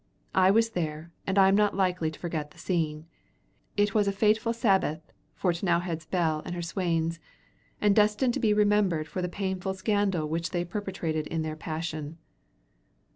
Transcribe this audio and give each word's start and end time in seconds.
I 0.33 0.49
was 0.49 0.71
there, 0.71 1.11
and 1.27 1.37
am 1.37 1.53
not 1.55 1.75
likely 1.75 2.09
to 2.09 2.17
forget 2.19 2.49
the 2.49 2.57
scene. 2.57 3.05
It 3.77 3.93
was 3.93 4.07
a 4.07 4.11
fateful 4.11 4.51
Sabbath 4.51 5.11
for 5.35 5.53
T'nowhead's 5.53 6.07
Bell 6.07 6.41
and 6.43 6.55
her 6.55 6.61
swains, 6.63 7.19
and 7.79 7.95
destined 7.95 8.33
to 8.33 8.39
be 8.39 8.51
remembered 8.51 9.07
for 9.07 9.21
the 9.21 9.29
painful 9.29 9.75
scandal 9.75 10.27
which 10.27 10.49
they 10.49 10.65
perpetrated 10.65 11.27
in 11.27 11.43
their 11.43 11.55
passion. 11.55 12.17